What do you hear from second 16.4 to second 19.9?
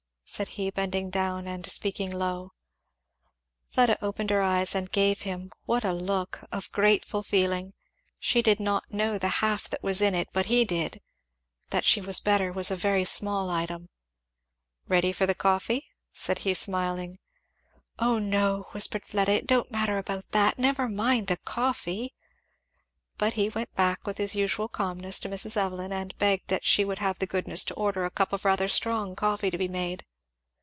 smiling. "O no," whispered Fleda, "it don't